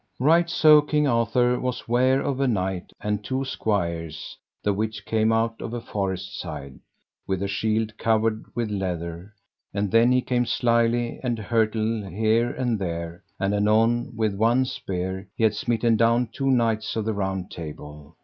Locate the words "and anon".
13.39-14.15